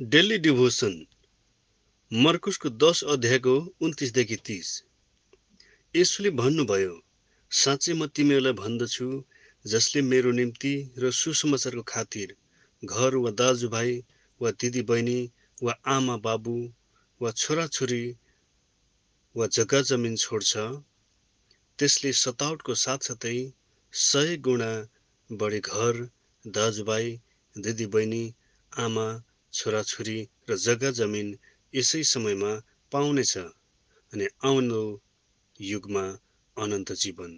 [0.00, 0.94] Daily devotion
[2.12, 4.68] मर्कुसको दस अध्यायको उन्तिसदेखि तिस।
[5.94, 6.90] यसुले भन्नुभयो
[7.50, 9.06] साँच्चै म तिमीहरूलाई भन्दछु
[9.64, 10.72] जसले मेरो निम्ति
[11.02, 12.34] र सुसमाचारको खातिर
[12.82, 13.94] घर वा दाजुभाइ
[14.40, 15.18] वा दिदीबहिनी
[15.62, 16.56] वा आमा बाबु
[17.20, 18.04] वा छोराछोरी
[19.36, 20.52] वा जग्गा जमिन छोड्छ।
[21.78, 23.38] त्यसले सतावटको साथसाथै
[23.92, 24.72] सय गुणा
[25.30, 26.04] बढी घर
[26.44, 27.08] दाजुभाइ
[27.56, 28.24] दिदीबहिनी
[28.72, 29.06] आमा
[29.56, 31.28] छोराछोरी र जग्गा जमिन
[31.74, 32.52] यसै समयमा
[32.92, 33.34] पाउनेछ
[34.12, 34.82] अनि आउँदो
[35.60, 36.04] युगमा
[36.56, 37.32] अनन्त जीवन।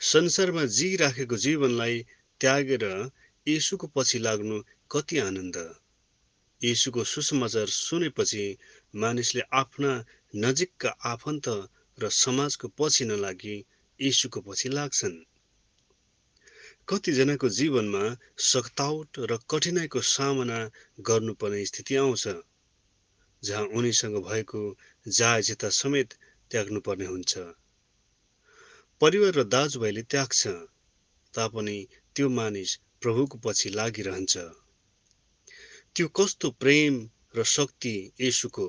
[0.00, 1.96] संसारमा जिइराखेको जीवनलाई
[2.40, 2.84] त्यागेर
[3.46, 4.56] येसुको पछि लाग्नु
[4.90, 5.56] कति आनन्द।
[6.60, 8.44] येसुको सुसमाचार सुनेपछि
[8.94, 9.92] मानिसले आफ्ना
[10.36, 11.46] नजिकका आफन्त
[11.98, 13.56] र समाजको पछि नलागी
[14.00, 15.16] येसुको पछि लाग्छन्।
[16.88, 18.00] कतिजनाको जीवनमा
[18.38, 20.58] सतावट र कठिनाइको सामना
[21.00, 22.24] गर्नुपर्ने स्थिति आउँछ
[23.42, 24.60] जहाँ उनीसँग भएको
[25.06, 26.14] जायजता समेत
[26.50, 27.32] त्याग्नुपर्ने हुन्छ।
[29.00, 30.46] परिवार र दाजुभाइले त्याग्छ
[31.34, 31.78] तापनि
[32.14, 34.36] त्यो मानिस प्रभुको पछि लागिरहन्छ।
[35.94, 37.02] त्यो कस्तो प्रेम
[37.36, 38.68] र शक्ति यसुको?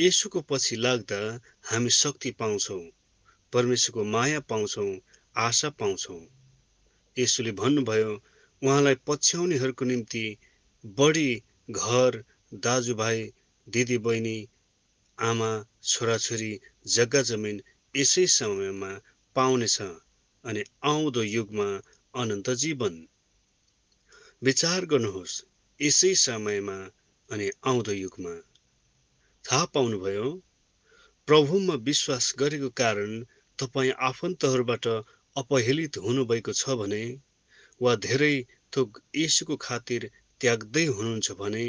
[0.00, 1.20] यसुको पछि लाग्दा
[1.64, 2.82] हामी शक्ति पाउँछौँ
[3.52, 4.90] परमेश्वरको माया पाउँछौँ
[5.36, 6.35] आशा पाउँछौँ।
[7.16, 8.12] यसुले भन्नुभयो
[8.62, 10.24] उहाँलाई पछ्याउनेहरूको निम्ति
[10.98, 11.30] बढी
[11.70, 12.22] घर
[12.62, 13.18] दाजुभाइ
[13.66, 14.38] दिदीबहिनी
[15.18, 15.50] आमा
[15.84, 16.52] छोराछोरी
[16.86, 17.60] जग्गा जमिन
[17.94, 18.90] यसै समयमा
[19.36, 19.76] पाउनेछ
[20.44, 21.68] अनि आउँदो युगमा
[22.14, 22.94] अनन्त जीवन।
[24.42, 25.36] विचार गर्नुहोस्
[25.80, 26.76] यसै समयमा
[27.30, 28.34] अनि आउँदो युगमा
[29.44, 30.28] थाहा पाउनुभयो
[31.28, 33.12] प्रभुमा विश्वास गरेको कारण
[33.58, 34.86] तपाईँ आफन्तहरूबाट
[35.36, 37.02] अपहेलित हुनुभएको छ भने
[37.80, 38.34] वा धेरै
[38.72, 41.64] थोक यसुको खातिर त्याग्दै हुनुहुन्छ भने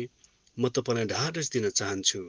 [0.57, 2.21] म तपाईँलाई ढाडस दिन चाहन्छु।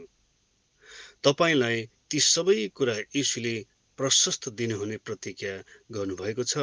[1.25, 1.77] तपाईँलाई
[2.11, 3.55] ती सबै कुरा यसुले
[3.99, 5.55] प्रशस्त दिनुहुने प्रतिज्ञा
[5.93, 6.55] गर्नुभएको छ।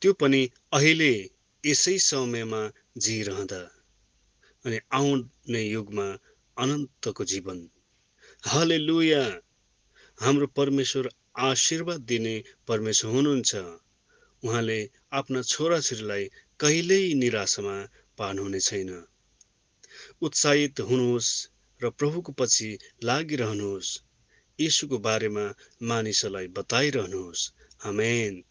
[0.00, 0.40] त्यो पनि
[0.72, 1.12] अहिले
[1.64, 2.62] यसै समयमा
[2.98, 3.62] जिइरहँदा
[4.64, 6.06] अनि आउने युगमा
[6.56, 7.58] अनन्तको जीवन।
[8.42, 9.24] हाले लुया
[10.18, 11.04] हाम्रो परमेश्वर
[11.36, 13.54] आशीर्वाद दिने परमेश्वर हुनुहुन्छ।
[14.44, 17.88] उहाँले आफ्ना छोराछोरीलाई कहिल्यै निराशामा
[18.18, 19.04] पार्नुहुने छैन।
[20.22, 21.48] उत्साहित हुनुहोस्
[21.82, 24.02] र प्रभुको पछि लागिरहनुहोस्।
[24.60, 27.52] यीशुको बारेमा मानिसहरूलाई बताइरहनुहोस्।
[27.84, 28.44] आमेन।